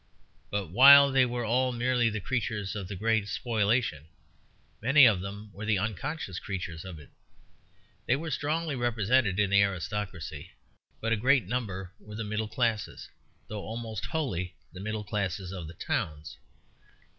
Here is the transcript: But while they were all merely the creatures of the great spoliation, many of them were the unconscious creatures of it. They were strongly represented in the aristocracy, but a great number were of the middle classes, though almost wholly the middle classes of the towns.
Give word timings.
But 0.49 0.71
while 0.71 1.11
they 1.11 1.27
were 1.27 1.45
all 1.45 1.71
merely 1.71 2.09
the 2.09 2.19
creatures 2.19 2.75
of 2.75 2.87
the 2.87 2.95
great 2.95 3.27
spoliation, 3.27 4.07
many 4.81 5.05
of 5.05 5.21
them 5.21 5.51
were 5.53 5.63
the 5.63 5.77
unconscious 5.77 6.39
creatures 6.39 6.83
of 6.83 6.97
it. 6.97 7.11
They 8.07 8.15
were 8.15 8.31
strongly 8.31 8.75
represented 8.75 9.39
in 9.39 9.51
the 9.51 9.61
aristocracy, 9.61 10.53
but 11.01 11.13
a 11.13 11.17
great 11.17 11.45
number 11.45 11.91
were 11.99 12.13
of 12.13 12.17
the 12.17 12.23
middle 12.23 12.47
classes, 12.47 13.09
though 13.47 13.61
almost 13.61 14.07
wholly 14.07 14.55
the 14.73 14.79
middle 14.81 15.03
classes 15.03 15.51
of 15.51 15.67
the 15.67 15.75
towns. 15.75 16.35